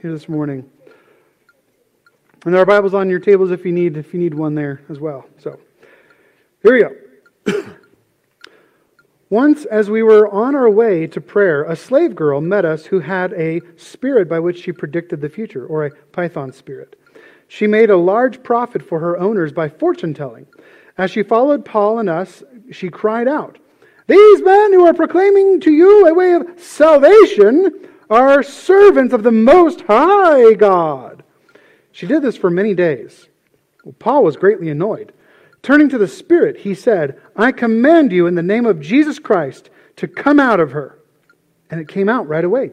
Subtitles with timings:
[0.00, 0.64] here this morning.
[2.46, 4.80] And there are Bibles on your tables if you need if you need one there
[4.88, 5.26] as well.
[5.38, 5.60] So
[6.62, 6.72] here
[7.44, 7.66] we go.
[9.28, 13.00] Once, as we were on our way to prayer, a slave girl met us who
[13.00, 16.98] had a spirit by which she predicted the future, or a python spirit.
[17.46, 20.46] She made a large profit for her owners by fortune telling.
[20.96, 22.42] As she followed Paul and us,
[22.72, 23.58] she cried out,
[24.06, 29.30] These men who are proclaiming to you a way of salvation are servants of the
[29.30, 31.22] Most High God.
[31.92, 33.28] She did this for many days.
[33.98, 35.12] Paul was greatly annoyed.
[35.62, 39.70] Turning to the Spirit, he said, I command you in the name of Jesus Christ
[39.96, 40.98] to come out of her.
[41.70, 42.72] And it came out right away.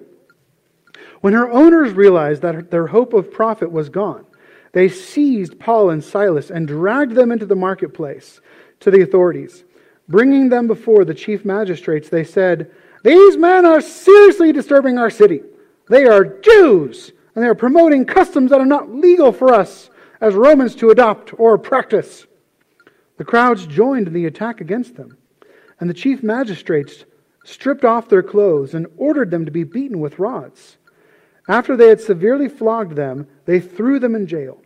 [1.22, 4.26] When her owners realized that their hope of profit was gone,
[4.72, 8.42] they seized Paul and Silas and dragged them into the marketplace
[8.80, 9.64] to the authorities.
[10.08, 12.72] Bringing them before the chief magistrates, they said,
[13.08, 15.42] These men are seriously disturbing our city.
[15.88, 19.90] They are Jews, and they are promoting customs that are not legal for us
[20.20, 22.28] as Romans to adopt or practice.
[23.16, 25.18] The crowds joined in the attack against them,
[25.80, 27.06] and the chief magistrates
[27.46, 30.76] stripped off their clothes and ordered them to be beaten with rods.
[31.48, 34.62] After they had severely flogged them, they threw them in jail,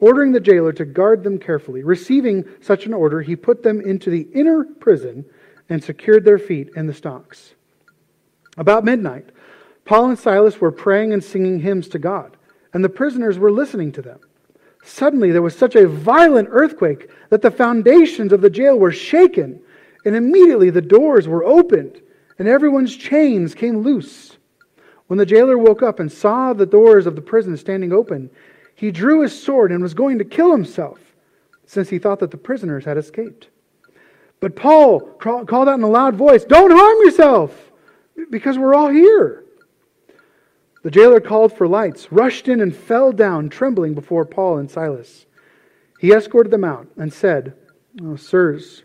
[0.00, 1.82] ordering the jailer to guard them carefully.
[1.82, 5.24] Receiving such an order, he put them into the inner prison
[5.70, 7.54] and secured their feet in the stocks.
[8.56, 9.30] About midnight,
[9.84, 12.36] Paul and Silas were praying and singing hymns to God,
[12.72, 14.18] and the prisoners were listening to them.
[14.82, 19.60] Suddenly, there was such a violent earthquake that the foundations of the jail were shaken,
[20.04, 22.00] and immediately the doors were opened,
[22.38, 24.36] and everyone's chains came loose.
[25.08, 28.30] When the jailer woke up and saw the doors of the prison standing open,
[28.74, 30.98] he drew his sword and was going to kill himself,
[31.64, 33.48] since he thought that the prisoners had escaped.
[34.40, 37.65] But Paul called out in a loud voice, Don't harm yourself,
[38.30, 39.44] because we're all here.
[40.82, 45.26] The jailer called for lights, rushed in, and fell down, trembling before Paul and Silas.
[45.98, 47.54] He escorted them out and said,
[48.02, 48.82] oh, Sirs,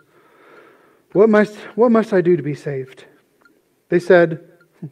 [1.14, 3.06] what must, what must I do to be saved?
[3.90, 4.48] They said,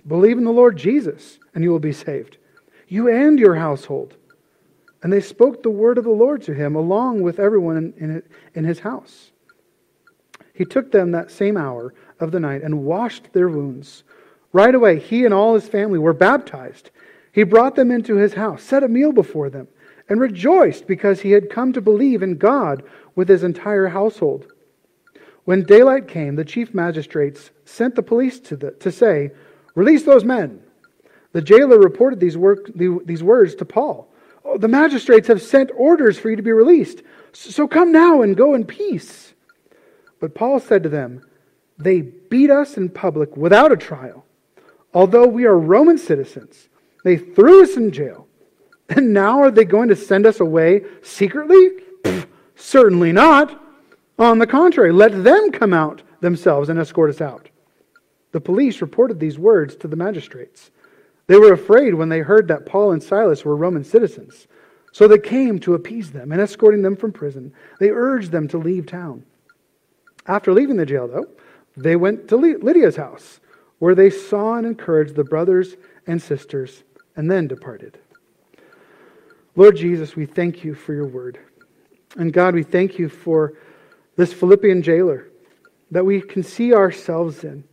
[0.07, 2.37] Believe in the Lord Jesus, and you will be saved,
[2.87, 4.15] you and your household.
[5.01, 8.21] And they spoke the word of the Lord to him, along with everyone in,
[8.53, 9.31] in his house.
[10.53, 14.03] He took them that same hour of the night and washed their wounds.
[14.51, 16.89] Right away, he and all his family were baptized.
[17.31, 19.67] He brought them into his house, set a meal before them,
[20.07, 22.83] and rejoiced because he had come to believe in God
[23.15, 24.51] with his entire household.
[25.45, 29.31] When daylight came, the chief magistrates sent the police to, the, to say,
[29.75, 30.61] Release those men.
[31.31, 34.11] The jailer reported these, work, these words to Paul.
[34.43, 37.03] Oh, the magistrates have sent orders for you to be released.
[37.33, 39.33] So come now and go in peace.
[40.19, 41.23] But Paul said to them,
[41.77, 44.25] They beat us in public without a trial,
[44.93, 46.69] although we are Roman citizens.
[47.03, 48.27] They threw us in jail.
[48.89, 51.69] And now are they going to send us away secretly?
[52.03, 53.61] Pfft, certainly not.
[54.17, 57.49] On the contrary, let them come out themselves and escort us out.
[58.31, 60.71] The police reported these words to the magistrates.
[61.27, 64.47] They were afraid when they heard that Paul and Silas were Roman citizens.
[64.91, 68.57] So they came to appease them, and escorting them from prison, they urged them to
[68.57, 69.23] leave town.
[70.25, 71.27] After leaving the jail, though,
[71.77, 73.39] they went to Lydia's house,
[73.79, 75.75] where they saw and encouraged the brothers
[76.05, 76.83] and sisters
[77.15, 77.97] and then departed.
[79.55, 81.39] Lord Jesus, we thank you for your word.
[82.17, 83.53] And God, we thank you for
[84.15, 85.29] this Philippian jailer
[85.91, 87.63] that we can see ourselves in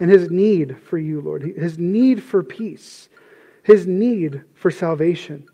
[0.00, 3.08] and his need for you, Lord, his need for peace,
[3.62, 5.46] his need for salvation.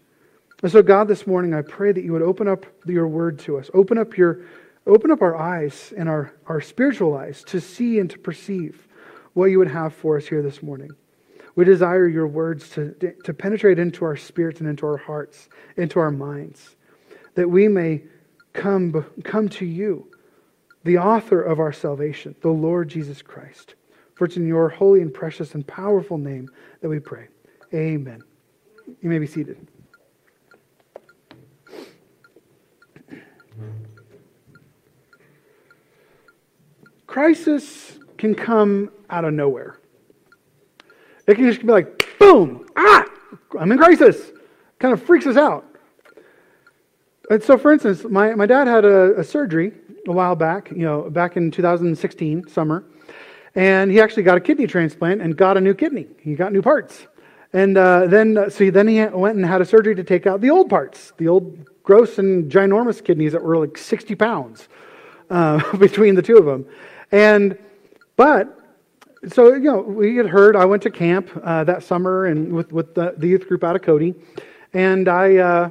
[0.63, 3.59] And so, God, this morning, I pray that you would open up your word to
[3.59, 3.71] us.
[3.75, 4.43] Open up your
[4.87, 8.89] open up our eyes and our, our spiritual eyes to see and to perceive
[9.35, 10.91] what you would have for us here this morning.
[11.57, 12.93] We desire your words to,
[13.25, 16.77] to penetrate into our spirits and into our hearts, into our minds,
[17.35, 18.03] that we may
[18.53, 20.11] come, come to you,
[20.85, 23.75] the author of our salvation, the Lord Jesus Christ.
[24.15, 26.49] For it's in your holy and precious and powerful name
[26.81, 27.29] that we pray.
[27.75, 28.23] Amen.
[29.01, 29.67] You may be seated.
[37.07, 39.81] Crisis can come out of nowhere.
[41.27, 43.05] It can just be like, boom, ah,
[43.59, 44.31] I'm in crisis.
[44.79, 45.65] Kind of freaks us out.
[47.31, 49.73] And so, for instance, my, my dad had a, a surgery
[50.07, 52.85] a while back, you know, back in 2016, summer.
[53.55, 56.07] And he actually got a kidney transplant and got a new kidney.
[56.21, 57.07] He got new parts.
[57.53, 60.41] And uh, then, uh, so then he went and had a surgery to take out
[60.41, 64.69] the old parts, the old gross and ginormous kidneys that were like 60 pounds
[65.31, 66.67] uh, between the two of them.
[67.13, 67.59] And,
[68.21, 68.55] but
[69.33, 70.55] so you know, we had heard.
[70.55, 73.77] I went to camp uh, that summer and with with the, the, youth group out
[73.77, 74.15] of Cody,
[74.75, 75.71] and I, uh,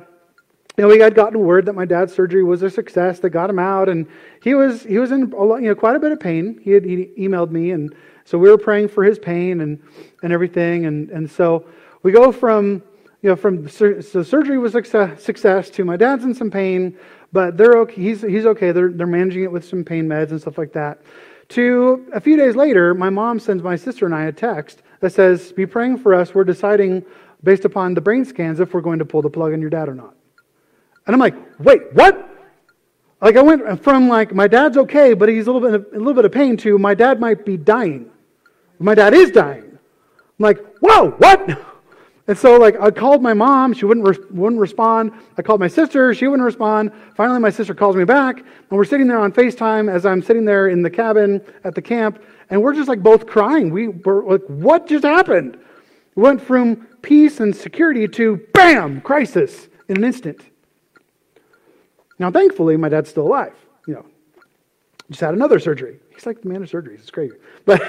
[0.76, 3.20] you know, we had gotten word that my dad's surgery was a success.
[3.20, 4.08] That got him out, and
[4.42, 6.60] he was he was in a lot, you know quite a bit of pain.
[6.64, 7.94] He had he emailed me, and
[8.26, 9.80] so we were praying for his pain and
[10.24, 11.68] and everything, and and so
[12.02, 12.82] we go from
[13.22, 16.98] you know from so surgery was success, success to my dad's in some pain,
[17.32, 18.02] but they're okay.
[18.02, 18.72] He's he's okay.
[18.72, 21.04] They're they're managing it with some pain meds and stuff like that.
[21.50, 25.12] To a few days later, my mom sends my sister and I a text that
[25.12, 26.34] says, Be praying for us.
[26.34, 27.06] We're deciding,
[27.44, 29.90] based upon the brain scans, if we're going to pull the plug on your dad
[29.90, 30.14] or not.
[31.08, 32.30] And I'm like, Wait, what?
[33.22, 36.14] Like I went from like my dad's okay, but he's a little bit a little
[36.14, 38.10] bit of pain to my dad might be dying.
[38.80, 39.66] My dad is dying.
[39.68, 41.66] I'm like, whoa, what?
[42.30, 43.74] And so, like, I called my mom.
[43.74, 45.14] She wouldn't, re- wouldn't respond.
[45.40, 46.14] I called my sister.
[46.14, 46.92] She wouldn't respond.
[47.16, 50.46] Finally, my sister calls me back, and we're sitting there on FaceTime as I'm sitting
[50.46, 52.22] there in the cabin at the camp,
[52.52, 53.72] and we're just like both crying.
[53.72, 55.60] We were like, what just happened?
[56.14, 60.40] We went from peace and security to bam, crisis in an instant.
[62.20, 63.56] Now, thankfully, my dad's still alive.
[63.88, 64.06] You know,
[65.10, 66.00] just had another surgery.
[66.20, 67.00] He's like the man of surgeries.
[67.00, 67.38] It's crazy.
[67.64, 67.82] But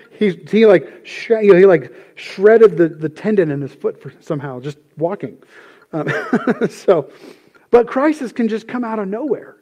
[0.18, 4.02] he, he like sh- you know, he like shredded the, the tendon in his foot
[4.02, 5.38] for, somehow just walking.
[5.92, 6.08] Um,
[6.70, 7.08] so,
[7.70, 9.58] but crisis can just come out of nowhere,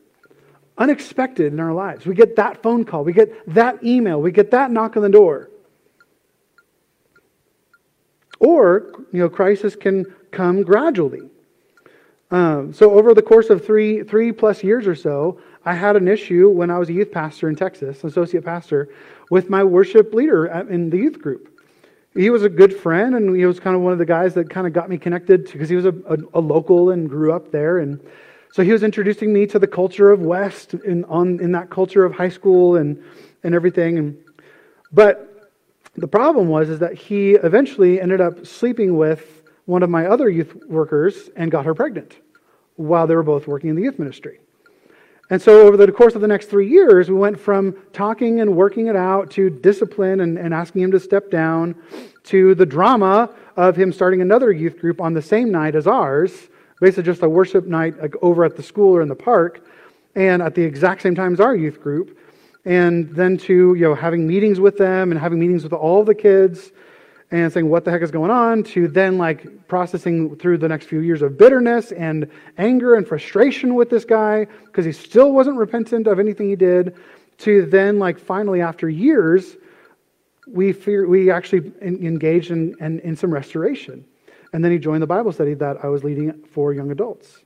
[0.79, 2.07] unexpected in our lives.
[2.07, 5.11] We get that phone call, we get that email, we get that knock on the
[5.11, 5.51] door.
[8.39, 11.29] Or you know, crisis can come gradually.
[12.31, 16.09] Um, so over the course of three three plus years or so, I had an
[16.09, 18.89] issue when I was a youth pastor in Texas, associate pastor,
[19.31, 21.53] with my worship leader in the youth group.
[22.15, 24.49] He was a good friend, and he was kind of one of the guys that
[24.49, 27.53] kind of got me connected because he was a, a, a, local and grew up
[27.53, 27.79] there.
[27.79, 28.01] And
[28.53, 32.07] so he was introducing me to the culture of West in, on, in that culture
[32.07, 33.03] of high school and,
[33.45, 33.99] and everything.
[33.99, 34.17] And,
[34.91, 35.51] but
[35.95, 39.36] the problem was is that he eventually ended up sleeping with
[39.67, 42.17] one of my other youth workers and got her pregnant
[42.77, 44.41] while they were both working in the youth ministry.
[45.29, 48.57] And so, over the course of the next three years, we went from talking and
[48.57, 51.75] working it out to discipline and, and, asking him to step down
[52.25, 56.49] to the drama of him starting another youth group on the same night as ours,
[56.81, 59.67] basically just a worship night like over at the school or in the park,
[60.15, 62.17] and at the exact same time as our youth group.
[62.65, 66.15] And then to you know having meetings with them and having meetings with all the
[66.15, 66.71] kids
[67.31, 70.87] and saying what the heck is going on to then like processing through the next
[70.87, 75.57] few years of bitterness and anger and frustration with this guy because he still wasn't
[75.57, 76.97] repentant of anything he did
[77.39, 79.57] to then like finally after years
[80.47, 84.05] we fear, we actually engaged in, in, in some restoration.
[84.53, 87.39] And then he joined the bible study that i was leading for young adults.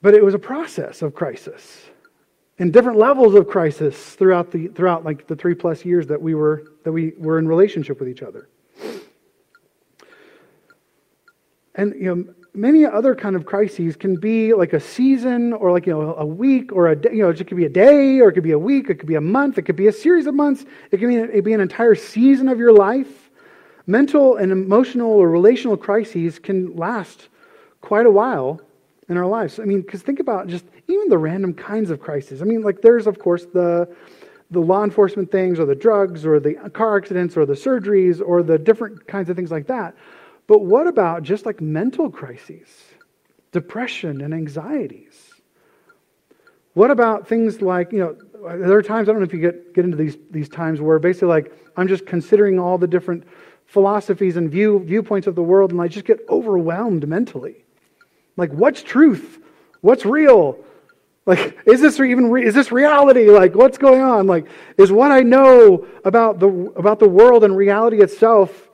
[0.00, 1.86] But it was a process of crisis
[2.58, 6.34] in different levels of crisis throughout the throughout like the three plus years that we
[6.34, 8.48] were that we were in relationship with each other
[11.74, 15.86] and you know many other kind of crises can be like a season or like
[15.86, 18.28] you know a week or a day you know it could be a day or
[18.28, 20.26] it could be a week it could be a month it could be a series
[20.26, 23.30] of months it could be, it could be an entire season of your life
[23.86, 27.28] mental and emotional or relational crises can last
[27.80, 28.60] quite a while
[29.08, 29.60] in our lives.
[29.60, 32.42] I mean, because think about just even the random kinds of crises.
[32.42, 33.88] I mean, like there's, of course, the,
[34.50, 38.42] the law enforcement things or the drugs or the car accidents or the surgeries or
[38.42, 39.96] the different kinds of things like that.
[40.46, 42.68] But what about just like mental crises,
[43.52, 45.32] depression and anxieties?
[46.74, 48.16] What about things like, you know,
[48.58, 50.98] there are times, I don't know if you get, get into these, these times where
[50.98, 53.24] basically like I'm just considering all the different
[53.66, 57.64] philosophies and view, viewpoints of the world and I just get overwhelmed mentally.
[58.36, 59.38] Like, what's truth?
[59.80, 60.58] What's real?
[61.26, 63.30] Like, is this even re- is this reality?
[63.30, 64.26] Like, what's going on?
[64.26, 68.68] Like, is what I know about the about the world and reality itself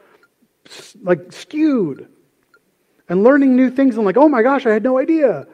[1.03, 2.09] like skewed?
[3.09, 5.49] And learning new things and like, oh my gosh, I had no idea.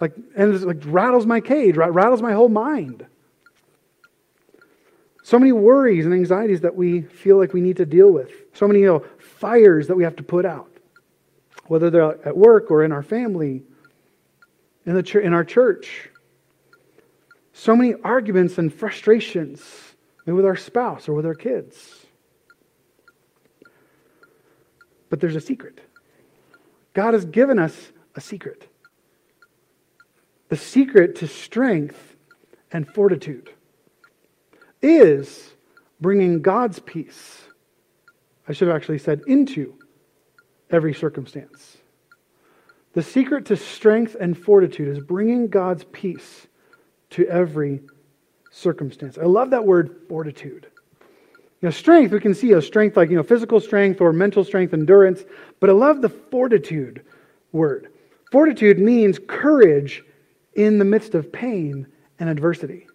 [0.00, 3.04] Like, and it like rattles my cage, rattles my whole mind.
[5.24, 8.30] So many worries and anxieties that we feel like we need to deal with.
[8.52, 10.70] So many you know, fires that we have to put out
[11.66, 13.62] whether they're at work or in our family,
[14.86, 16.09] in, the in our church.
[17.60, 19.62] So many arguments and frustrations,
[20.24, 22.06] with our spouse or with our kids.
[25.10, 25.78] But there's a secret.
[26.94, 28.66] God has given us a secret.
[30.48, 32.16] The secret to strength
[32.72, 33.50] and fortitude
[34.80, 35.50] is
[36.00, 37.42] bringing God's peace.
[38.48, 39.74] I should have actually said into
[40.70, 41.76] every circumstance.
[42.94, 46.46] The secret to strength and fortitude is bringing God's peace
[47.10, 47.80] to every
[48.50, 49.18] circumstance.
[49.18, 50.66] I love that word fortitude.
[51.60, 54.44] You know, strength, we can see a strength like, you know, physical strength or mental
[54.44, 55.24] strength, endurance,
[55.60, 57.04] but I love the fortitude
[57.52, 57.92] word.
[58.30, 60.02] Fortitude means courage
[60.54, 61.86] in the midst of pain
[62.18, 62.86] and adversity.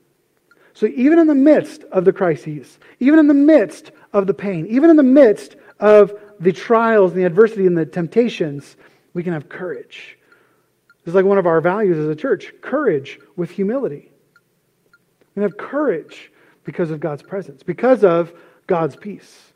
[0.74, 4.66] So even in the midst of the crises, even in the midst of the pain,
[4.68, 8.78] even in the midst of the trials and the adversity and the temptations,
[9.14, 10.15] we can have courage.
[11.06, 14.12] This is like one of our values as a church courage with humility.
[15.36, 16.32] We have courage
[16.64, 18.34] because of God's presence, because of
[18.66, 19.54] God's peace.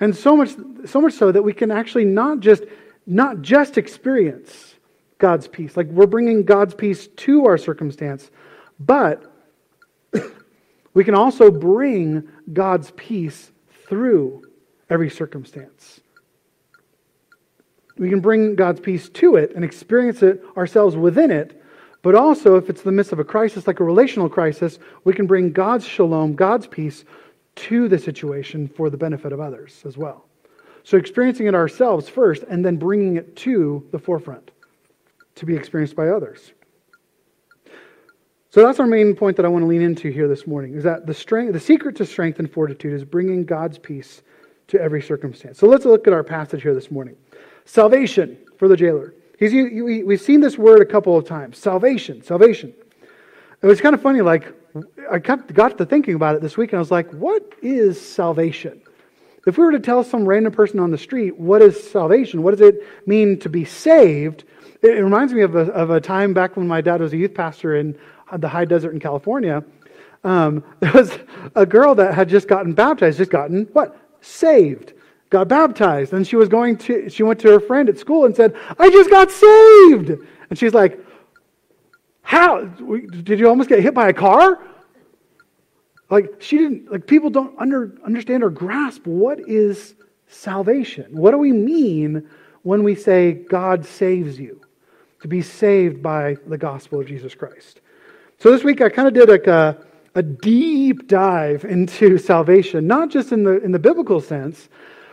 [0.00, 0.50] And so much,
[0.84, 2.64] so much so that we can actually not just,
[3.06, 4.74] not just experience
[5.18, 8.32] God's peace, like we're bringing God's peace to our circumstance,
[8.80, 9.32] but
[10.94, 13.52] we can also bring God's peace
[13.86, 14.42] through
[14.90, 16.00] every circumstance.
[17.98, 21.62] We can bring God's peace to it and experience it ourselves within it,
[22.02, 25.26] but also, if it's the midst of a crisis, like a relational crisis, we can
[25.26, 27.04] bring God's shalom, God's peace,
[27.56, 30.26] to the situation for the benefit of others as well.
[30.84, 34.52] So, experiencing it ourselves first and then bringing it to the forefront
[35.34, 36.52] to be experienced by others.
[38.50, 40.82] So that's our main point that I want to lean into here this morning is
[40.84, 44.22] that the strength the secret to strength and fortitude is bringing God's peace
[44.68, 45.58] to every circumstance.
[45.58, 47.16] So let's look at our passage here this morning.
[47.68, 49.14] Salvation for the jailer.
[49.38, 51.58] He's, we've seen this word a couple of times.
[51.58, 52.72] Salvation, salvation.
[53.60, 54.54] It was kind of funny, like
[55.12, 58.80] I got to thinking about it this week, and I was like, what is salvation?
[59.46, 62.42] If we were to tell some random person on the street, what is salvation?
[62.42, 64.44] What does it mean to be saved?
[64.80, 67.34] It reminds me of a, of a time back when my dad was a youth
[67.34, 67.98] pastor in
[68.38, 69.62] the high desert in California.
[70.24, 71.18] Um, there was
[71.54, 73.94] a girl that had just gotten baptized, just gotten what?
[74.22, 74.94] Saved.
[75.30, 76.12] Got baptized.
[76.12, 78.88] And she was going to, she went to her friend at school and said, I
[78.90, 80.10] just got saved.
[80.50, 80.98] And she's like,
[82.22, 82.64] how?
[82.64, 84.58] Did you almost get hit by a car?
[86.10, 89.94] Like, she didn't, like, people don't under, understand or grasp what is
[90.26, 91.06] salvation.
[91.10, 92.28] What do we mean
[92.62, 94.60] when we say God saves you?
[95.22, 97.80] To be saved by the gospel of Jesus Christ.
[98.38, 103.10] So this week I kind of did like a, a deep dive into salvation, not
[103.10, 104.68] just in the, in the biblical sense,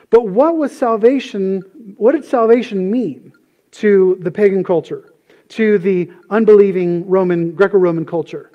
[0.10, 1.62] but what was salvation,
[1.98, 3.34] what did salvation mean
[3.72, 5.14] to the pagan culture?
[5.50, 8.52] to the unbelieving Roman, Greco Roman culture.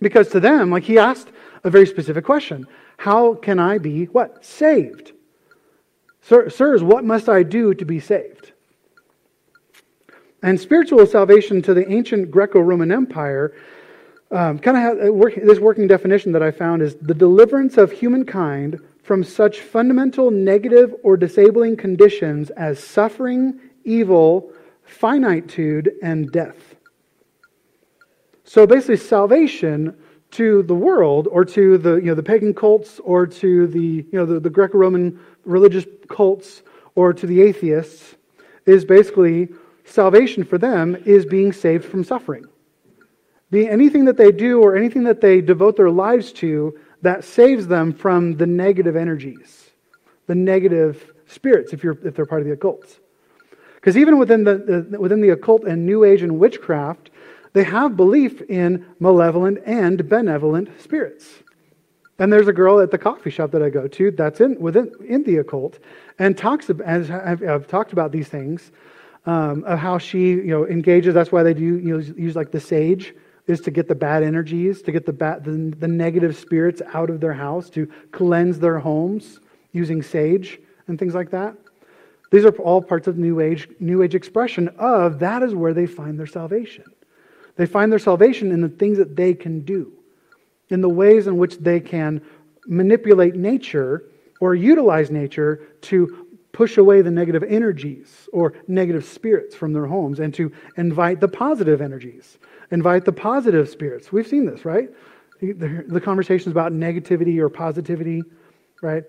[0.00, 1.28] Because to them, like he asked
[1.64, 2.66] a very specific question
[2.98, 4.44] How can I be what?
[4.44, 5.12] Saved.
[6.20, 8.52] Sir, sirs, what must I do to be saved?
[10.42, 13.54] And spiritual salvation to the ancient Greco Roman Empire
[14.30, 17.90] um, kind of has work, this working definition that I found is the deliverance of
[17.90, 24.52] humankind from such fundamental negative or disabling conditions as suffering, evil,
[24.84, 26.74] finitude, and death.
[28.44, 29.96] So basically, salvation
[30.32, 34.12] to the world, or to the, you know, the pagan cults, or to the, you
[34.12, 36.60] know, the, the Greco Roman religious cults,
[36.94, 38.14] or to the atheists,
[38.66, 39.48] is basically
[39.86, 42.44] salvation for them is being saved from suffering.
[43.50, 47.66] Being anything that they do or anything that they devote their lives to that saves
[47.66, 49.70] them from the negative energies,
[50.26, 52.98] the negative spirits, if, you're, if they're part of the occults.
[53.76, 57.10] Because even within the, the, within the occult and New Age and witchcraft,
[57.52, 61.26] they have belief in malevolent and benevolent spirits.
[62.18, 64.92] And there's a girl at the coffee shop that I go to that's in within
[65.06, 65.78] in the occult
[66.18, 68.72] and talks as I've, I've talked about these things
[69.24, 71.14] um, of how she you know engages.
[71.14, 73.14] That's why they do you know, use like the sage
[73.48, 77.10] is to get the bad energies, to get the bad the, the negative spirits out
[77.10, 79.40] of their house, to cleanse their homes
[79.72, 81.56] using sage and things like that.
[82.30, 85.86] These are all parts of New Age, New Age expression of that is where they
[85.86, 86.84] find their salvation.
[87.56, 89.92] They find their salvation in the things that they can do,
[90.68, 92.20] in the ways in which they can
[92.66, 94.04] manipulate nature
[94.40, 96.27] or utilize nature to
[96.58, 101.28] push away the negative energies or negative spirits from their homes and to invite the
[101.28, 102.36] positive energies,
[102.72, 104.10] invite the positive spirits.
[104.10, 104.88] We've seen this, right?
[105.40, 108.22] The, the conversations about negativity or positivity,
[108.82, 109.04] right?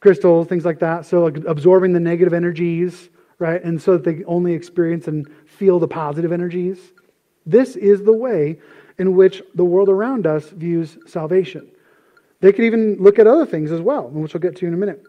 [0.00, 1.06] crystals, things like that.
[1.06, 3.64] So like absorbing the negative energies, right?
[3.64, 6.78] And so that they only experience and feel the positive energies.
[7.46, 8.60] This is the way
[8.98, 11.70] in which the world around us views salvation.
[12.40, 14.76] They could even look at other things as well, which I'll get to in a
[14.76, 15.06] minute.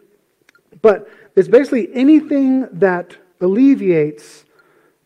[0.82, 4.44] But it's basically anything that alleviates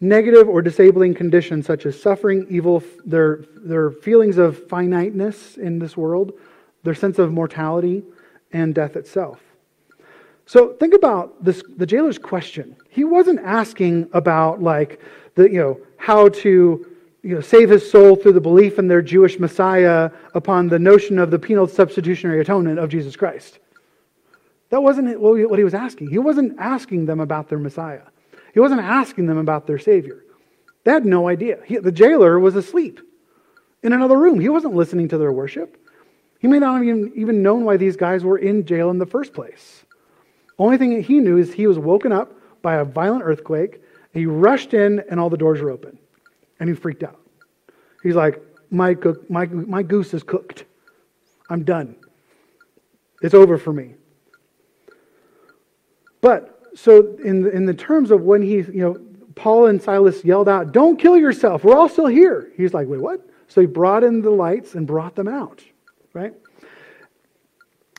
[0.00, 5.96] negative or disabling conditions such as suffering, evil, their, their feelings of finiteness in this
[5.96, 6.32] world,
[6.84, 8.02] their sense of mortality,
[8.52, 9.40] and death itself.
[10.46, 12.76] So think about this, the jailer's question.
[12.88, 15.00] He wasn't asking about like
[15.34, 16.86] the, you know, how to,
[17.22, 21.18] you know, save his soul through the belief in their Jewish Messiah upon the notion
[21.18, 23.58] of the penal substitutionary atonement of Jesus Christ.
[24.70, 26.10] That wasn't what he was asking.
[26.10, 28.02] He wasn't asking them about their Messiah.
[28.52, 30.24] He wasn't asking them about their Savior.
[30.84, 31.58] They had no idea.
[31.64, 33.00] He, the jailer was asleep
[33.82, 34.40] in another room.
[34.40, 35.76] He wasn't listening to their worship.
[36.38, 39.06] He may not have even, even known why these guys were in jail in the
[39.06, 39.84] first place.
[40.58, 42.32] Only thing he knew is he was woken up
[42.62, 43.82] by a violent earthquake.
[44.12, 45.98] he rushed in, and all the doors were open.
[46.60, 47.20] And he freaked out.
[48.02, 50.64] He's like, my, cook, my, my goose is cooked.
[51.48, 51.96] I'm done.
[53.22, 53.94] It's over for me.
[56.20, 59.00] But so in the, in the terms of when he, you know,
[59.34, 61.64] Paul and Silas yelled out, "Don't kill yourself.
[61.64, 64.86] We're all still here." He's like, "Wait, what?" So he brought in the lights and
[64.86, 65.62] brought them out,
[66.12, 66.34] right?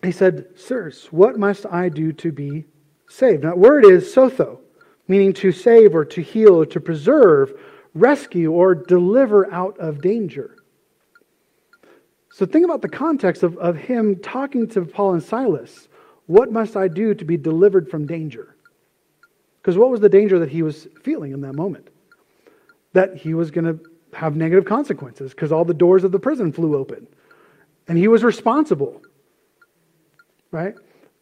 [0.04, 2.66] He said, "Sirs, what must I do to be
[3.10, 4.60] saved?" Now, word is sozo,
[5.08, 7.54] meaning to save or to heal or to preserve,
[7.94, 10.56] rescue or deliver out of danger.
[12.32, 15.89] So think about the context of, of him talking to Paul and Silas.
[16.30, 18.56] What must I do to be delivered from danger?
[19.60, 21.88] Because what was the danger that he was feeling in that moment?
[22.94, 23.80] That he was going to
[24.14, 27.08] have negative consequences because all the doors of the prison flew open.
[27.88, 29.02] And he was responsible.
[30.52, 30.76] Right?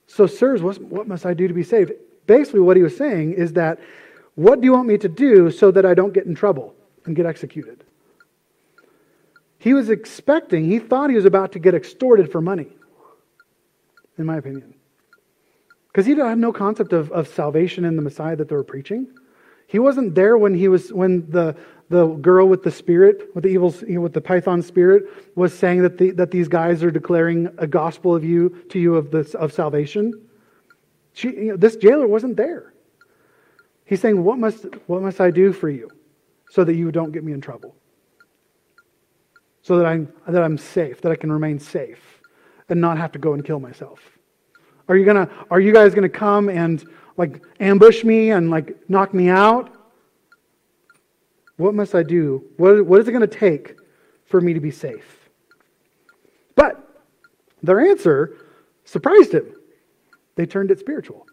[0.08, 1.94] So, sirs, what must I do to be saved?
[2.26, 3.80] Basically, what he was saying is that
[4.36, 7.16] what do you want me to do so that I don't get in trouble and
[7.16, 7.86] get executed?
[9.58, 12.68] He was expecting, he thought he was about to get extorted for money,
[14.18, 14.74] in my opinion.
[15.98, 19.08] Because he had no concept of, of salvation in the Messiah that they were preaching.
[19.66, 21.56] He wasn't there when he was when the
[21.90, 25.58] the girl with the spirit, with the evil, you know, with the python spirit, was
[25.58, 29.10] saying that the, that these guys are declaring a gospel of you to you of
[29.10, 30.14] this of salvation.
[31.14, 32.74] She, you know, this jailer wasn't there.
[33.84, 35.90] He's saying, "What must what must I do for you,
[36.52, 37.76] so that you don't get me in trouble,
[39.64, 42.22] so that I'm that I'm safe, that I can remain safe,
[42.70, 44.17] and not have to go and kill myself."
[44.90, 46.84] Are you gonna are you guys gonna come and
[47.18, 49.74] like ambush me and like knock me out?
[51.58, 52.44] What must I do?
[52.58, 53.76] What, what is it to take
[54.26, 55.30] for me to be safe?
[56.56, 57.04] But
[57.64, 58.38] their answer
[58.86, 59.54] surprised him.
[60.36, 61.28] They turned it spiritual.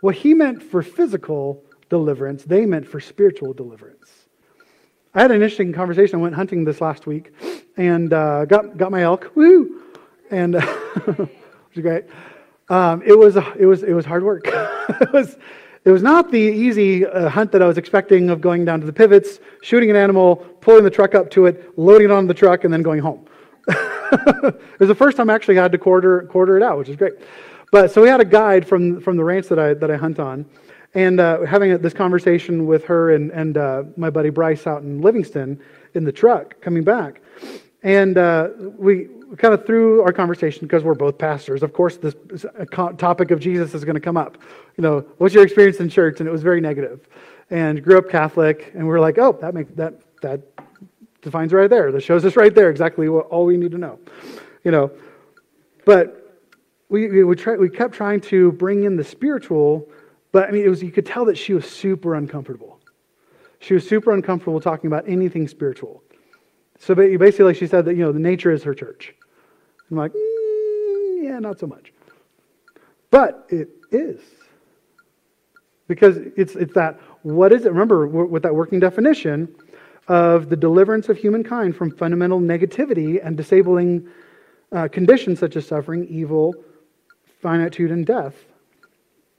[0.00, 4.10] What he meant for physical deliverance, they meant for spiritual deliverance.
[5.14, 6.18] I had an interesting conversation.
[6.18, 7.32] I went hunting this last week
[7.76, 9.30] and uh, got, got my elk.
[9.34, 9.82] Woo!
[10.30, 10.54] And
[11.74, 12.04] is great.
[12.68, 14.46] Um, it was it was it was hard work.
[14.46, 15.36] it was
[15.84, 18.86] it was not the easy uh, hunt that I was expecting of going down to
[18.86, 22.34] the pivots, shooting an animal, pulling the truck up to it, loading it on the
[22.34, 23.26] truck, and then going home.
[23.68, 26.96] it was the first time I actually had to quarter quarter it out, which is
[26.96, 27.14] great.
[27.72, 30.18] But so we had a guide from from the ranch that I that I hunt
[30.18, 30.46] on,
[30.94, 35.00] and uh, having this conversation with her and and uh, my buddy Bryce out in
[35.00, 35.60] Livingston
[35.94, 37.22] in the truck coming back,
[37.82, 42.14] and uh, we kind of through our conversation, because we're both pastors, of course, this
[42.70, 44.36] topic of Jesus is going to come up.
[44.76, 46.20] You know, what's your experience in church?
[46.20, 47.08] And it was very negative.
[47.50, 50.40] And grew up Catholic, and we are like, oh, that makes that that
[51.22, 51.92] defines right there.
[51.92, 53.98] That shows us right there exactly what all we need to know.
[54.64, 54.90] You know,
[55.84, 56.40] but
[56.88, 59.88] we we, we, try, we kept trying to bring in the spiritual,
[60.30, 62.80] but I mean, it was you could tell that she was super uncomfortable.
[63.60, 66.02] She was super uncomfortable talking about anything spiritual.
[66.82, 69.14] So basically, she said that, you know, the nature is her church.
[69.88, 71.92] I'm like, mm, yeah, not so much.
[73.08, 74.20] But it is.
[75.86, 77.68] Because it's, it's that, what is it?
[77.68, 79.54] Remember, with that working definition
[80.08, 84.08] of the deliverance of humankind from fundamental negativity and disabling
[84.72, 86.52] uh, conditions such as suffering, evil,
[87.40, 88.34] finitude, and death.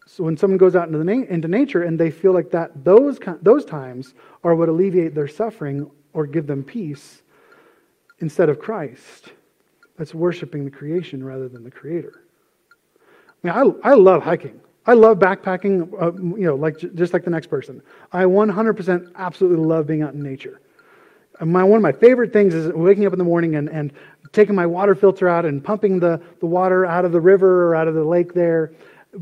[0.07, 2.85] So when someone goes out into, the na- into nature and they feel like that,
[2.85, 4.13] those, those times
[4.45, 7.19] are what alleviate their suffering or give them peace,
[8.19, 9.31] instead of Christ.
[9.97, 12.23] That's worshiping the creation rather than the creator.
[13.43, 14.59] I mean, I, I love hiking.
[14.85, 17.81] I love backpacking, uh, you know, like just like the next person.
[18.11, 20.59] I 100% absolutely love being out in nature.
[21.41, 23.93] My, one of my favorite things is waking up in the morning and, and
[24.33, 27.75] taking my water filter out and pumping the, the water out of the river or
[27.75, 28.73] out of the lake there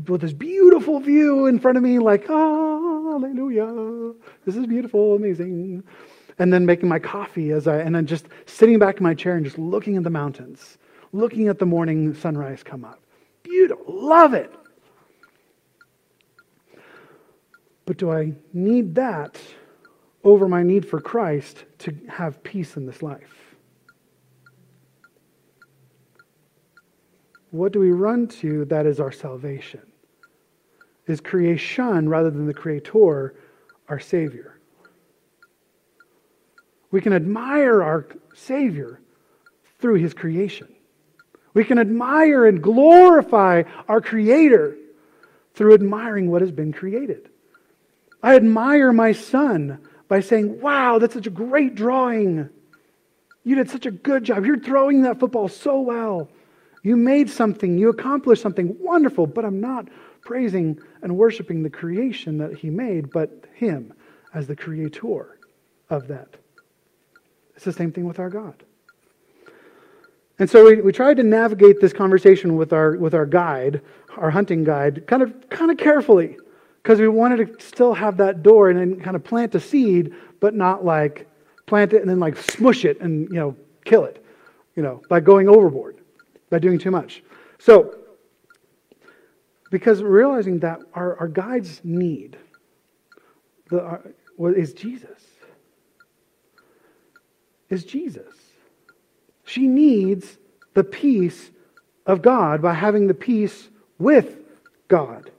[0.08, 5.82] with this beautiful view in front of me, like, oh, hallelujah, this is beautiful, amazing
[6.38, 9.36] and then making my coffee as I, and then just sitting back in my chair
[9.36, 10.78] and just looking at the mountains,
[11.12, 13.00] looking at the morning sunrise come up.
[13.42, 13.84] Beautiful.
[13.88, 14.52] Love it.
[17.84, 19.40] But do I need that
[20.24, 23.56] over my need for Christ to have peace in this life?
[27.50, 29.82] What do we run to that is our salvation?
[31.06, 33.34] Is creation rather than the Creator
[33.88, 34.58] our Savior?
[36.92, 39.00] We can admire our Savior
[39.80, 40.68] through his creation.
[41.54, 44.76] We can admire and glorify our Creator
[45.54, 47.28] through admiring what has been created.
[48.22, 52.48] I admire my son by saying, Wow, that's such a great drawing.
[53.44, 54.46] You did such a good job.
[54.46, 56.28] You're throwing that football so well.
[56.84, 59.88] You made something, you accomplished something wonderful, but I'm not
[60.20, 63.92] praising and worshiping the creation that he made, but him
[64.34, 65.38] as the creator
[65.90, 66.36] of that.
[67.56, 68.62] It's the same thing with our God.
[70.38, 73.80] And so we, we tried to navigate this conversation with our, with our guide,
[74.16, 76.36] our hunting guide, kind of, kind of carefully,
[76.82, 80.14] because we wanted to still have that door and then kind of plant a seed,
[80.40, 81.28] but not like
[81.66, 84.24] plant it and then like smush it and, you know, kill it,
[84.74, 85.98] you know, by going overboard,
[86.50, 87.22] by doing too much.
[87.58, 87.98] So,
[89.70, 92.36] because realizing that our, our guide's need
[93.70, 94.02] the, our,
[94.56, 95.31] is Jesus.
[97.72, 98.34] Is Jesus.
[99.44, 100.36] She needs
[100.74, 101.50] the peace
[102.04, 104.36] of God by having the peace with
[104.88, 105.30] God.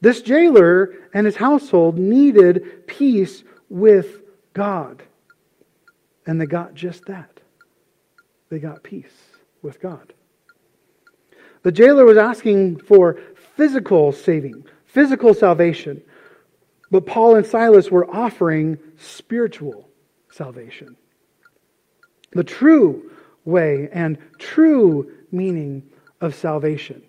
[0.00, 4.22] This jailer and his household needed peace with
[4.54, 5.02] God.
[6.26, 7.40] And they got just that.
[8.48, 9.12] They got peace
[9.60, 10.14] with God.
[11.62, 13.20] The jailer was asking for
[13.54, 16.00] physical saving, physical salvation.
[16.90, 19.90] But Paul and Silas were offering spiritual
[20.30, 20.96] salvation.
[22.34, 23.10] The true
[23.44, 25.82] way and true meaning
[26.20, 27.02] of salvation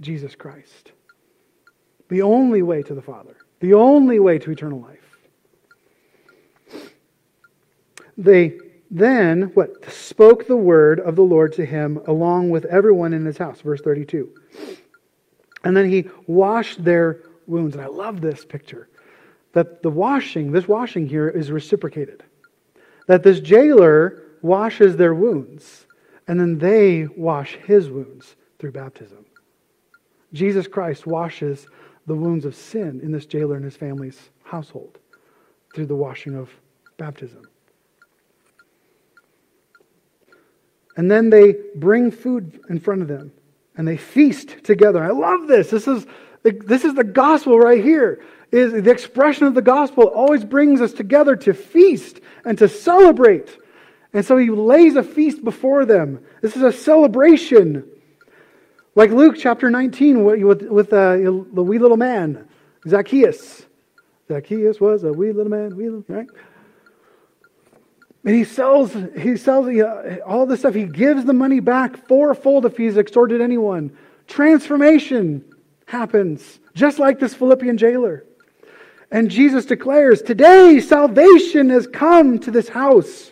[0.00, 0.92] Jesus Christ.
[2.08, 4.98] The only way to the Father, the only way to eternal life.
[8.16, 8.58] They
[8.90, 9.90] then, what?
[9.90, 13.60] Spoke the word of the Lord to him along with everyone in his house.
[13.60, 14.34] Verse 32.
[15.64, 17.74] And then he washed their wounds.
[17.74, 18.88] And I love this picture.
[19.52, 22.22] That the washing, this washing here is reciprocated.
[23.08, 25.86] That this jailer washes their wounds,
[26.26, 29.24] and then they wash his wounds through baptism.
[30.32, 31.66] Jesus Christ washes
[32.06, 34.98] the wounds of sin in this jailer and his family's household
[35.74, 36.50] through the washing of
[36.96, 37.42] baptism.
[40.96, 43.32] And then they bring food in front of them
[43.76, 45.02] and they feast together.
[45.02, 45.70] I love this.
[45.70, 46.06] This is,
[46.42, 48.20] this is the gospel right here.
[48.50, 53.58] Is the expression of the gospel always brings us together to feast and to celebrate
[54.18, 56.24] and so he lays a feast before them.
[56.42, 57.88] This is a celebration.
[58.96, 62.48] Like Luke chapter 19 with, with uh, the wee little man,
[62.84, 63.64] Zacchaeus.
[64.26, 66.26] Zacchaeus was a wee little man, wee little, right?
[68.24, 70.74] And he sells, he sells uh, all this stuff.
[70.74, 73.96] He gives the money back fourfold if he's extorted anyone.
[74.26, 75.44] Transformation
[75.86, 78.24] happens, just like this Philippian jailer.
[79.12, 83.30] And Jesus declares, Today salvation has come to this house.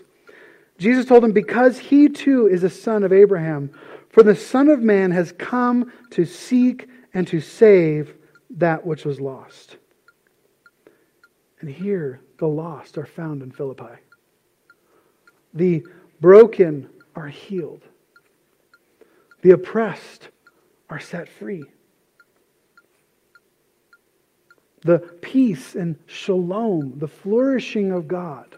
[0.78, 3.70] Jesus told him, Because he too is a son of Abraham,
[4.10, 8.14] for the Son of Man has come to seek and to save
[8.50, 9.76] that which was lost.
[11.60, 13.94] And here, the lost are found in Philippi.
[15.54, 15.84] The
[16.20, 17.82] broken are healed,
[19.42, 20.28] the oppressed
[20.90, 21.64] are set free.
[24.82, 28.56] The peace and shalom, the flourishing of God,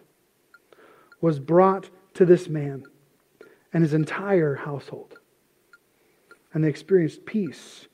[1.20, 2.84] was brought to this man
[3.72, 5.18] and his entire household.
[6.52, 7.86] And they experienced peace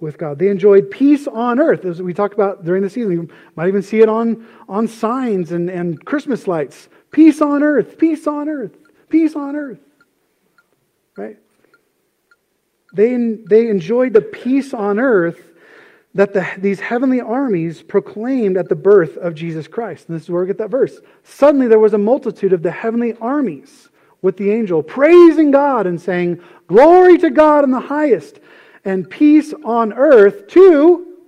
[0.00, 0.38] with God.
[0.38, 3.12] They enjoyed peace on earth, as we talked about during the season.
[3.12, 6.88] You might even see it on, on signs and, and Christmas lights.
[7.10, 8.76] Peace on earth, peace on earth,
[9.10, 9.80] peace on earth.
[11.16, 11.36] Right?
[12.94, 13.14] They,
[13.48, 15.52] they enjoyed the peace on earth
[16.16, 20.08] that the, these heavenly armies proclaimed at the birth of Jesus Christ.
[20.08, 20.98] And this is where we get that verse.
[21.24, 23.90] Suddenly there was a multitude of the heavenly armies
[24.22, 28.40] with the angel praising God and saying, Glory to God in the highest,
[28.82, 31.18] and peace on earth to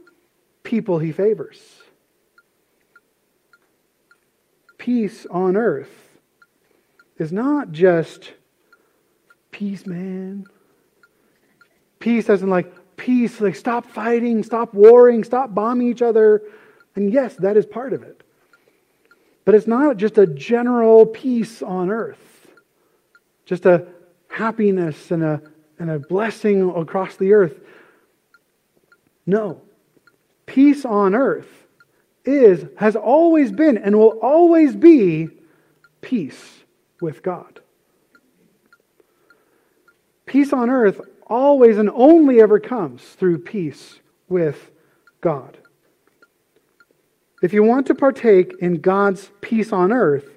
[0.63, 1.61] people he favors.
[4.79, 6.19] Peace on earth
[7.19, 8.33] is not just
[9.51, 10.47] peace, man.
[11.99, 16.43] Peace as in like, peace, like stop fighting, stop warring, stop bombing each other.
[16.95, 18.23] And yes, that is part of it.
[19.45, 22.19] But it's not just a general peace on earth,
[23.47, 23.87] just a
[24.29, 25.41] happiness and a,
[25.79, 27.59] and a blessing across the earth.
[29.25, 29.63] No.
[30.45, 31.49] Peace on earth
[32.25, 35.29] is, has always been, and will always be
[36.01, 36.59] peace
[37.01, 37.61] with God.
[40.27, 44.71] Peace on earth always and only ever comes through peace with
[45.21, 45.57] God.
[47.43, 50.29] If you want to partake in God's peace on earth,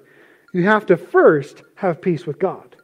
[0.52, 2.76] you have to first have peace with God.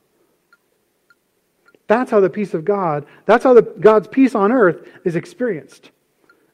[1.87, 5.91] That's how the peace of God, that's how the, God's peace on earth is experienced,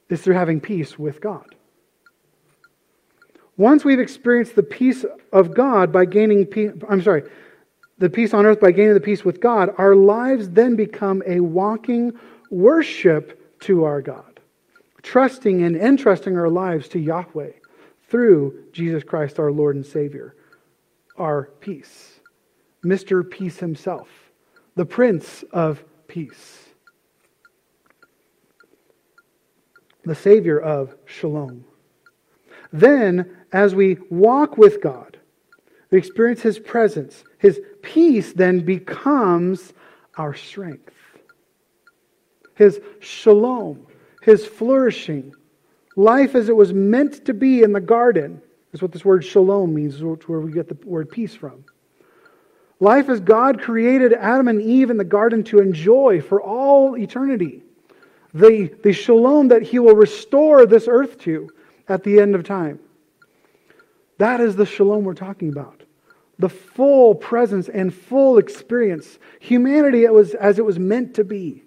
[0.09, 1.55] is through having peace with God.
[3.57, 7.25] Once we've experienced the peace of God by gaining peace, I'm sorry,
[7.99, 11.41] the peace on earth by gaining the peace with God, our lives then become a
[11.41, 12.13] walking
[12.51, 14.41] worship to our God,
[15.03, 17.53] trusting and entrusting our lives to Yahweh
[18.09, 20.35] through Jesus Christ, our Lord and Savior,
[21.17, 22.21] our peace,
[22.85, 23.29] Mr.
[23.29, 24.09] Peace himself,
[24.75, 26.61] the Prince of Peace,
[30.05, 31.65] the Savior of Shalom.
[32.73, 35.19] Then, as we walk with God,
[35.91, 37.23] we experience His presence.
[37.39, 39.73] His peace then becomes
[40.17, 40.93] our strength.
[42.55, 43.87] His shalom,
[44.23, 45.35] His flourishing,
[45.97, 48.41] life as it was meant to be in the garden,
[48.73, 51.65] is what this word shalom means, where we get the word peace from.
[52.81, 57.63] Life as God created Adam and Eve in the garden to enjoy for all eternity.
[58.35, 61.51] The, the shalom that He will restore this earth to
[61.89, 62.81] at the end of time.
[64.19, 65.84] That is the shalom we're talking about.
[66.39, 69.19] The full presence and full experience.
[69.41, 71.63] Humanity it was, as it was meant to be,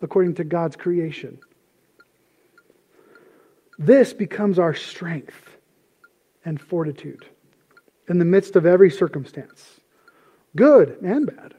[0.00, 1.38] according to God's creation.
[3.78, 5.58] This becomes our strength
[6.44, 7.26] and fortitude
[8.08, 9.80] in the midst of every circumstance,
[10.54, 11.54] good and bad,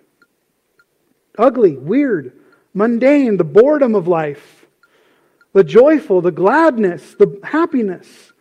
[1.37, 2.33] ugly, weird,
[2.73, 4.65] mundane, the boredom of life,
[5.53, 8.31] the joyful, the gladness, the happiness,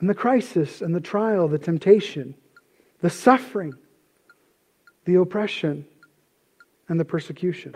[0.00, 2.34] and the crisis and the trial, the temptation,
[3.00, 3.74] the suffering,
[5.04, 5.86] the oppression,
[6.88, 7.74] and the persecution.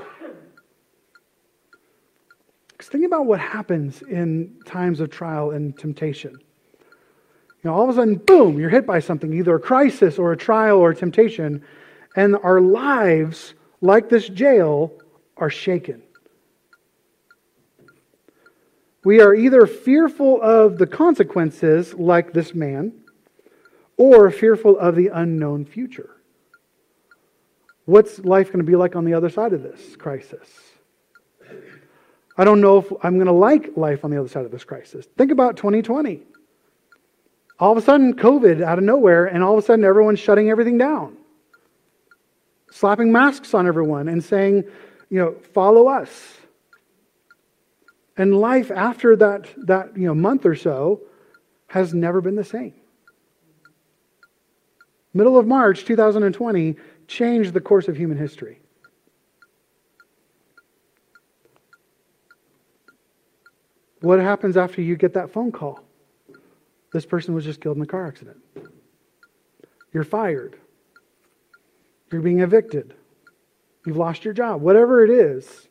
[2.69, 6.33] Because think about what happens in times of trial and temptation.
[6.33, 10.33] You know, all of a sudden, boom, you're hit by something, either a crisis or
[10.33, 11.65] a trial or a temptation,
[12.17, 14.93] and our lives, like this jail,
[15.37, 16.03] are shaken.
[19.05, 23.02] We are either fearful of the consequences, like this man,
[23.97, 26.11] or fearful of the unknown future.
[27.85, 30.49] What's life going to be like on the other side of this crisis?
[32.37, 34.65] I don't know if I'm going to like life on the other side of this
[34.65, 35.07] crisis.
[35.19, 36.23] Think about 2020.
[37.59, 40.49] All of a sudden, COVID out of nowhere, and all of a sudden, everyone's shutting
[40.49, 41.17] everything down,
[42.71, 44.65] slapping masks on everyone, and saying,
[45.11, 46.39] you know, follow us.
[48.17, 51.03] And life after that, that you know, month or so
[51.67, 52.75] has never been the same.
[55.15, 58.61] Middle of March 2020 changed the course of human history.
[64.01, 65.81] What happens after you get that phone call?
[66.93, 68.39] This person was just killed in a car accident.
[69.93, 70.57] You're fired.
[72.11, 72.95] You're being evicted.
[73.87, 74.61] You've lost your job.
[74.61, 75.69] Whatever it is,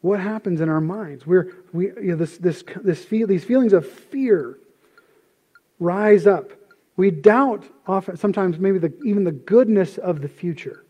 [0.00, 1.26] what happens in our minds?
[1.26, 4.58] We're, we, you know, this, this, this feel, these feelings of fear
[5.78, 6.50] rise up.
[6.96, 10.84] We doubt often, sometimes maybe the, even the goodness of the future.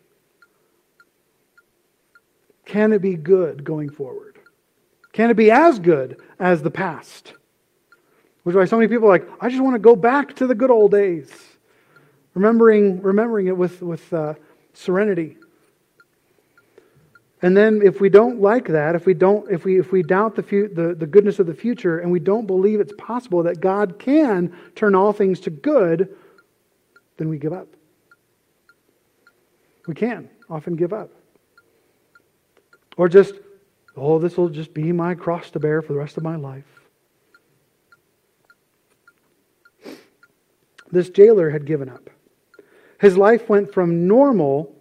[2.64, 4.38] Can it be good going forward?
[5.12, 7.34] Can it be as good as the past?
[8.42, 10.46] Which is why so many people are like, I just want to go back to
[10.46, 11.30] the good old days.
[12.34, 14.34] Remembering, remembering it with, with uh,
[14.72, 15.36] serenity.
[17.42, 20.36] And then if we don't like that, if we don't if we if we doubt
[20.36, 23.60] the, fu- the the goodness of the future and we don't believe it's possible that
[23.60, 26.16] God can turn all things to good,
[27.16, 27.66] then we give up.
[29.88, 31.10] We can often give up.
[32.96, 33.34] Or just,
[33.96, 36.64] oh, this will just be my cross to bear for the rest of my life.
[40.90, 42.10] This jailer had given up.
[43.00, 44.76] His life went from normal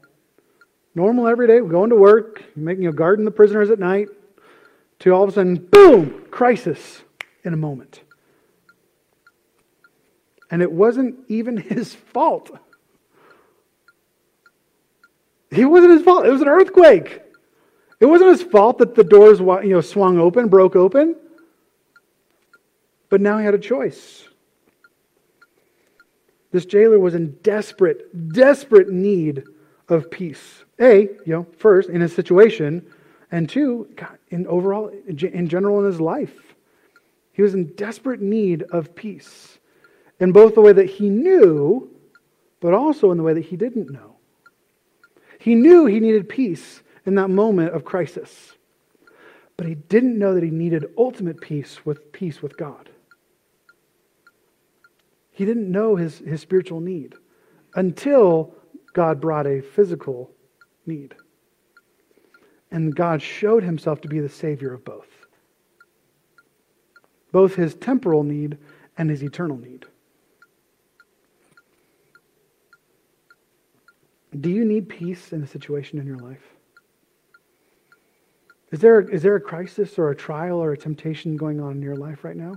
[0.96, 4.10] normal every day, going to work, making a garden the prisoners at night,
[5.00, 7.02] to all of a sudden, boom, crisis
[7.44, 8.02] in a moment.
[10.50, 12.52] And it wasn't even his fault.
[15.50, 16.26] It wasn't his fault.
[16.26, 17.22] It was an earthquake.
[18.00, 21.16] It wasn't his fault that the doors you know, swung open, broke open.
[23.10, 24.28] But now he had a choice.
[26.52, 29.44] This jailer was in desperate, desperate need
[29.92, 30.64] of peace.
[30.80, 32.86] A, you know, first in his situation,
[33.32, 36.56] and two, God, in overall, in general in his life.
[37.34, 39.58] He was in desperate need of peace
[40.20, 41.90] in both the way that he knew,
[42.60, 44.16] but also in the way that he didn't know.
[45.40, 48.54] He knew he needed peace in that moment of crisis,
[49.58, 52.90] but he didn't know that he needed ultimate peace with peace with God.
[55.32, 57.16] He didn't know his, his spiritual need
[57.74, 58.54] until
[58.94, 60.32] God brought a physical
[60.86, 61.16] need.
[62.72, 65.08] And God showed himself to be the Savior of both
[67.32, 68.58] both his temporal need
[68.98, 69.86] and his eternal need.
[74.40, 76.44] Do you need peace in a situation in your life?
[78.72, 81.82] Is there, is there a crisis or a trial or a temptation going on in
[81.82, 82.56] your life right now?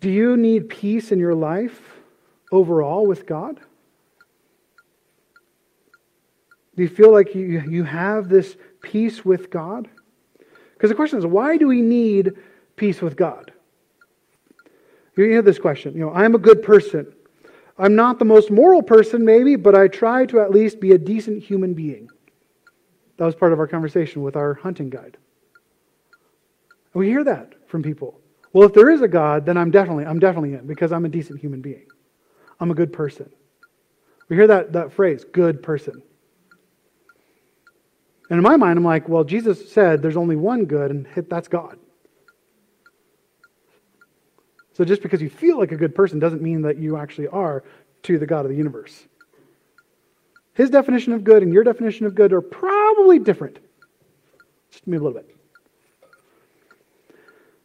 [0.00, 1.97] Do you need peace in your life
[2.50, 3.60] overall with God?
[6.76, 9.88] Do you feel like you, you have this peace with God?
[10.74, 12.34] Because the question is, why do we need
[12.76, 13.52] peace with God?
[15.16, 15.94] You have this question.
[15.94, 17.12] You know, I'm a good person.
[17.76, 20.98] I'm not the most moral person, maybe, but I try to at least be a
[20.98, 22.08] decent human being.
[23.16, 25.16] That was part of our conversation with our hunting guide.
[26.94, 28.20] And we hear that from people.
[28.52, 31.08] Well, if there is a God, then I'm definitely, I'm definitely in because I'm a
[31.08, 31.86] decent human being.
[32.60, 33.30] I'm a good person.
[34.28, 36.02] We hear that, that phrase, good person.
[38.30, 41.48] And in my mind, I'm like, well, Jesus said there's only one good, and that's
[41.48, 41.78] God.
[44.74, 47.64] So just because you feel like a good person doesn't mean that you actually are
[48.04, 49.06] to the God of the universe.
[50.54, 53.58] His definition of good and your definition of good are probably different.
[54.70, 55.34] Just maybe a little bit.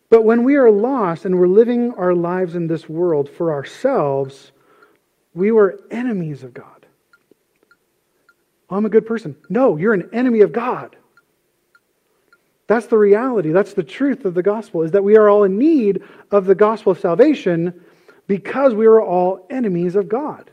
[0.09, 4.51] But when we are lost and we're living our lives in this world for ourselves,
[5.33, 6.85] we were enemies of God.
[8.69, 9.35] Oh, I'm a good person.
[9.49, 10.95] No, you're an enemy of God.
[12.67, 13.51] That's the reality.
[13.51, 16.55] That's the truth of the gospel is that we are all in need of the
[16.55, 17.81] gospel of salvation
[18.27, 20.49] because we are all enemies of God.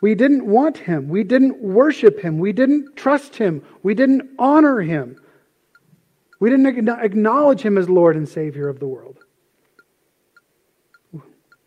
[0.00, 1.08] We didn't want him.
[1.08, 2.38] We didn't worship him.
[2.38, 3.62] We didn't trust him.
[3.82, 5.20] We didn't honor him.
[6.38, 9.24] We didn't acknowledge him as Lord and Savior of the world.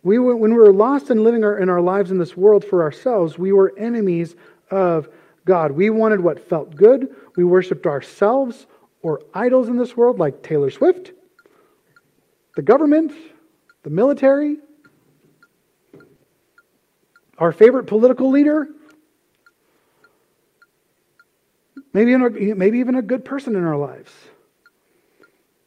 [0.03, 2.65] We were, when we were lost and living our, in our lives in this world
[2.65, 4.35] for ourselves, we were enemies
[4.69, 5.07] of
[5.45, 5.71] God.
[5.71, 7.15] We wanted what felt good.
[7.37, 8.67] We worshiped ourselves
[9.01, 11.11] or idols in this world, like Taylor Swift,
[12.55, 13.13] the government,
[13.83, 14.57] the military,
[17.37, 18.67] our favorite political leader,
[21.93, 24.11] maybe, a, maybe even a good person in our lives.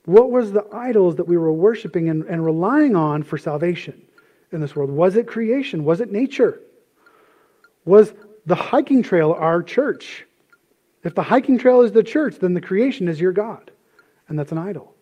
[0.05, 4.06] What was the idols that we were worshiping and, and relying on for salvation
[4.53, 4.91] in this world?
[4.91, 5.85] Was it creation?
[5.85, 6.61] Was it nature?
[7.85, 8.13] Was
[8.47, 10.25] the hiking trail our church?
[11.05, 13.71] If the hiking trail is the church, then the creation is your God,
[14.29, 14.95] and that's an idol.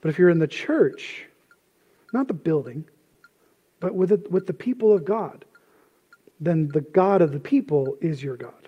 [0.00, 1.24] But if you're in the church,
[2.12, 2.84] not the building,
[3.80, 5.44] but with, it, with the people of God,
[6.38, 8.65] then the God of the people is your God.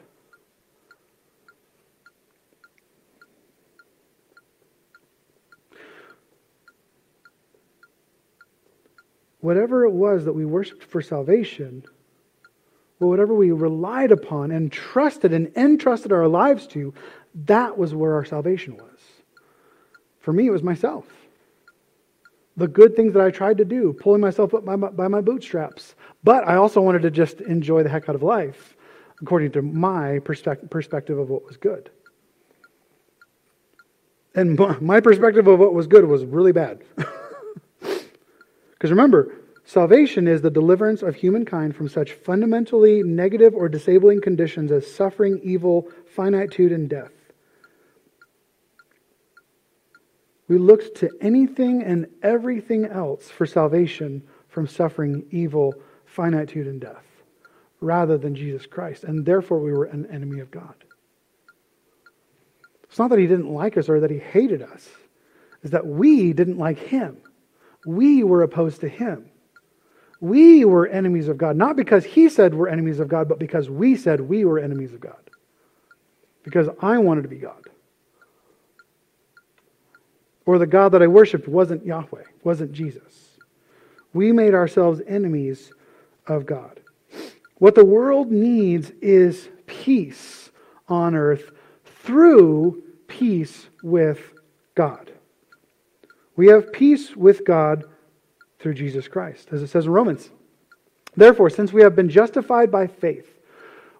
[9.41, 11.85] Whatever it was that we worshiped for salvation,
[13.01, 16.93] or whatever we relied upon and trusted and entrusted our lives to,
[17.47, 18.99] that was where our salvation was.
[20.21, 21.07] For me, it was myself.
[22.57, 25.21] The good things that I tried to do, pulling myself up by my, by my
[25.21, 25.95] bootstraps.
[26.25, 28.77] But I also wanted to just enjoy the heck out of life,
[29.23, 31.91] according to my perspective, perspective of what was good.
[34.35, 36.83] And my perspective of what was good was really bad.
[38.79, 44.71] Because remember, salvation is the deliverance of humankind from such fundamentally negative or disabling conditions
[44.71, 47.11] as suffering, evil, finitude, and death.
[50.47, 55.75] We looked to anything and everything else for salvation from suffering, evil,
[56.07, 57.05] finitude, and death,
[57.81, 59.05] rather than Jesus Christ.
[59.05, 60.75] And therefore, we were an enemy of God.
[62.85, 64.89] It's not that he didn't like us or that he hated us,
[65.63, 67.19] it's that we didn't like him.
[67.89, 69.31] We were opposed to him.
[70.21, 73.71] We were enemies of God, not because he said we're enemies of God, but because
[73.71, 75.17] we said we were enemies of God.
[76.43, 77.63] Because I wanted to be God.
[80.45, 83.39] Or the God that I worshiped wasn't Yahweh, wasn't Jesus.
[84.13, 85.73] We made ourselves enemies
[86.27, 86.81] of God.
[87.55, 90.51] What the world needs is peace
[90.89, 91.53] on earth
[92.03, 94.21] through peace with
[94.75, 95.11] God.
[96.39, 97.83] We have peace with God
[98.61, 100.31] through Jesus Christ, as it says in Romans.
[101.17, 103.29] Therefore, since we have been justified by faith,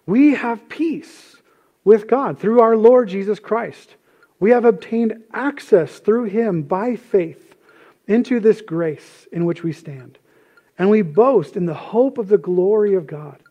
[0.05, 1.35] we have peace
[1.83, 3.95] with God through our Lord Jesus Christ.
[4.39, 7.55] We have obtained access through him by faith
[8.07, 10.17] into this grace in which we stand.
[10.77, 13.43] And we boast in the hope of the glory of God.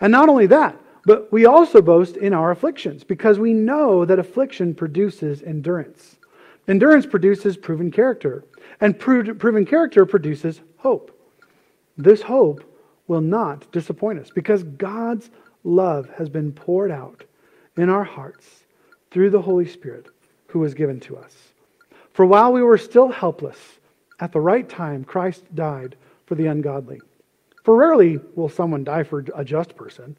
[0.00, 4.18] And not only that, But we also boast in our afflictions because we know that
[4.18, 6.16] affliction produces endurance.
[6.66, 8.44] Endurance produces proven character,
[8.80, 11.10] and proven character produces hope.
[11.96, 12.64] This hope
[13.06, 15.30] will not disappoint us because God's
[15.62, 17.24] love has been poured out
[17.76, 18.64] in our hearts
[19.10, 20.06] through the Holy Spirit
[20.48, 21.34] who was given to us.
[22.12, 23.58] For while we were still helpless,
[24.20, 25.96] at the right time, Christ died
[26.26, 27.00] for the ungodly.
[27.64, 30.16] For rarely will someone die for a just person,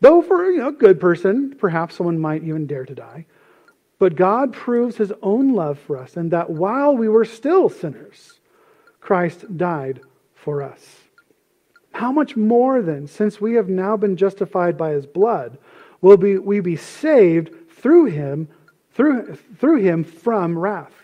[0.00, 3.26] though for you know, a good person, perhaps someone might even dare to die.
[4.02, 8.40] But God proves his own love for us, and that while we were still sinners,
[9.00, 10.00] Christ died
[10.34, 11.02] for us.
[11.92, 15.56] How much more then, since we have now been justified by his blood,
[16.00, 18.48] will be, we be saved through him,
[18.92, 20.94] through, through him from wrath?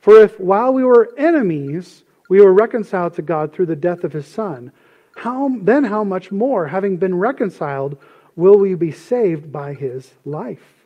[0.00, 4.14] For if while we were enemies, we were reconciled to God through the death of
[4.14, 4.72] his son,
[5.14, 7.98] how, then how much more, having been reconciled,
[8.34, 10.79] will we be saved by his life?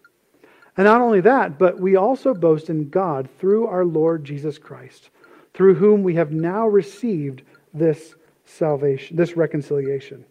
[0.77, 5.11] And not only that, but we also boast in God through our Lord Jesus Christ,
[5.53, 8.15] through whom we have now received this
[8.45, 10.25] salvation, this reconciliation.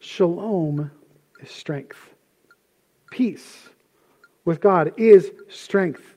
[0.00, 0.90] Shalom
[1.40, 1.98] is strength.
[3.10, 3.68] Peace
[4.44, 6.14] with God is strength.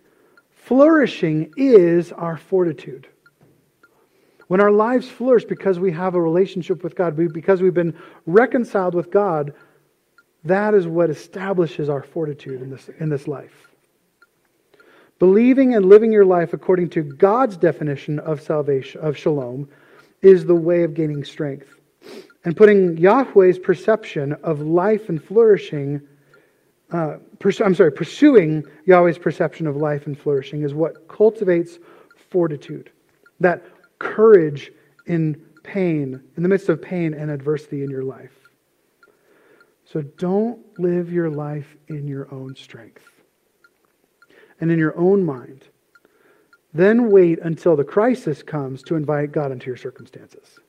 [0.51, 3.07] Flourishing is our fortitude.
[4.47, 8.93] When our lives flourish because we have a relationship with God, because we've been reconciled
[8.93, 9.53] with God,
[10.45, 13.67] that is what establishes our fortitude in this, in this life.
[15.19, 19.69] Believing and living your life according to God's definition of salvation, of shalom,
[20.21, 21.67] is the way of gaining strength.
[22.43, 26.01] And putting Yahweh's perception of life and flourishing,
[26.91, 31.79] uh, pers- I'm sorry, pursuing Yahweh's perception of life and flourishing is what cultivates
[32.29, 32.91] fortitude,
[33.39, 33.63] that
[33.99, 34.71] courage
[35.05, 38.42] in pain, in the midst of pain and adversity in your life.
[39.85, 43.03] So don't live your life in your own strength
[44.59, 45.65] and in your own mind.
[46.73, 50.59] Then wait until the crisis comes to invite God into your circumstances.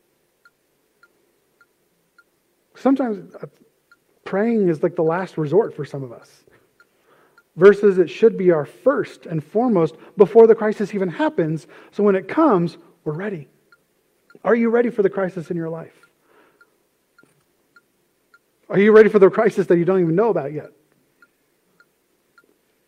[2.77, 3.47] Sometimes uh,
[4.25, 6.45] praying is like the last resort for some of us,
[7.57, 11.67] versus it should be our first and foremost before the crisis even happens.
[11.93, 13.49] So when it comes, we're ready.
[14.43, 16.04] Are you ready for the crisis in your life?
[18.69, 20.71] Are you ready for the crisis that you don't even know about yet?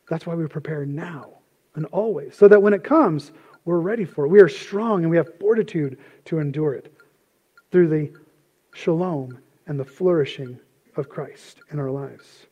[0.09, 1.31] That's why we prepare now
[1.75, 3.33] and always, so that when it comes,
[3.65, 4.29] we're ready for it.
[4.29, 6.95] We are strong and we have fortitude to endure it
[7.71, 8.13] through the
[8.73, 10.59] shalom and the flourishing
[10.97, 12.47] of Christ in our lives.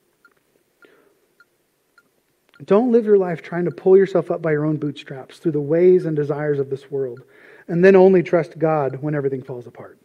[2.64, 5.61] Don't live your life trying to pull yourself up by your own bootstraps through the
[5.61, 7.22] ways and desires of this world,
[7.68, 9.99] and then only trust God when everything falls apart.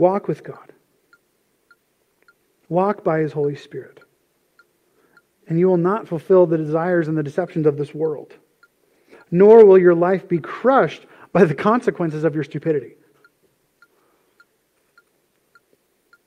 [0.00, 0.72] Walk with God.
[2.70, 4.00] Walk by His Holy Spirit.
[5.46, 8.32] And you will not fulfill the desires and the deceptions of this world,
[9.30, 12.94] nor will your life be crushed by the consequences of your stupidity.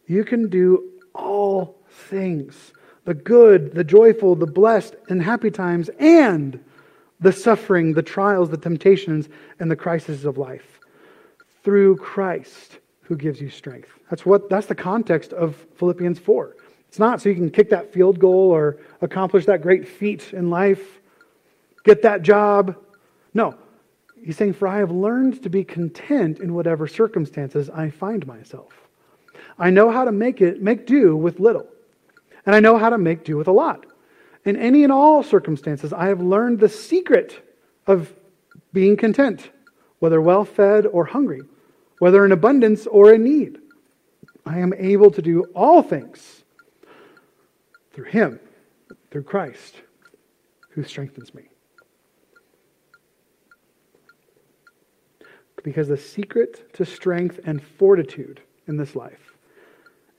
[0.06, 2.74] You can do all things
[3.06, 6.64] the good, the joyful, the blessed, and happy times, and
[7.20, 9.28] the suffering, the trials, the temptations,
[9.60, 10.80] and the crises of life
[11.64, 13.90] through Christ who gives you strength.
[14.10, 16.56] That's what that's the context of Philippians 4.
[16.88, 20.50] It's not so you can kick that field goal or accomplish that great feat in
[20.50, 21.00] life,
[21.84, 22.76] get that job.
[23.34, 23.56] No.
[24.24, 28.72] He's saying, For I have learned to be content in whatever circumstances I find myself.
[29.58, 31.68] I know how to make it make do with little.
[32.46, 33.86] And I know how to make do with a lot.
[34.46, 37.42] In any and all circumstances, I have learned the secret
[37.88, 38.14] of
[38.72, 39.50] being content,
[40.00, 41.42] whether well fed or hungry
[42.04, 43.60] whether in abundance or in need.
[44.46, 46.44] I am able to do all things
[47.94, 48.42] through Him,
[49.10, 49.76] through Christ,
[50.72, 51.44] who strengthens me.
[55.64, 59.38] Because the secret to strength and fortitude in this life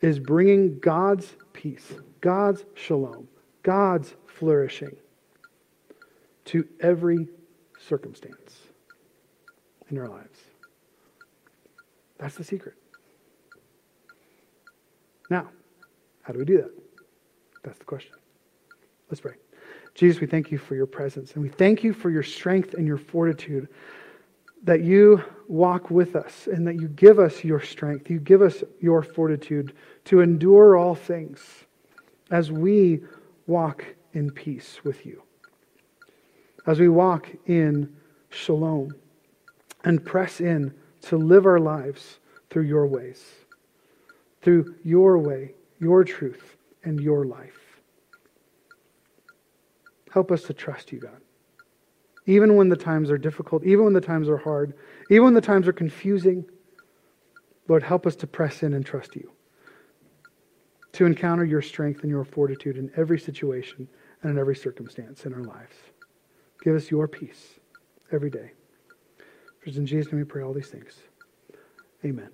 [0.01, 3.29] is bringing God's peace, God's shalom,
[3.63, 4.97] God's flourishing
[6.47, 7.29] to every
[7.79, 8.57] circumstance
[9.91, 10.54] in our lives.
[12.25, 12.75] That's the secret.
[15.29, 15.51] Now,
[16.23, 16.71] how do we do that?
[17.63, 18.15] That's the question.
[19.11, 19.35] Let's pray.
[19.95, 22.87] Jesus, we thank you for your presence and we thank you for your strength and
[22.87, 23.69] your fortitude
[24.63, 28.09] that you walk with us and that you give us your strength.
[28.09, 29.75] You give us your fortitude
[30.07, 31.67] to endure all things
[32.31, 33.03] as we
[33.47, 35.23] walk in peace with you.
[36.67, 37.95] As we walk in
[38.31, 38.95] shalom
[39.85, 40.73] and press in
[41.05, 42.19] to live our lives
[42.51, 43.23] through your ways,
[44.43, 47.81] through your way, your truth, and your life.
[50.11, 51.21] Help us to trust you, God.
[52.27, 54.75] Even when the times are difficult, even when the times are hard,
[55.11, 56.45] even when the times are confusing,
[57.69, 59.31] Lord, help us to press in and trust you,
[60.93, 63.89] to encounter your strength and your fortitude in every situation
[64.23, 65.77] and in every circumstance in our lives.
[66.63, 67.59] Give us your peace
[68.13, 68.53] every day.
[69.65, 70.93] For in Jesus' name we pray all these things.
[72.05, 72.29] Amen.